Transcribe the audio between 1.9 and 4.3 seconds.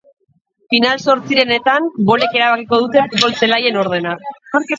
bolek erabakiko dute futbol-zelaien ordena.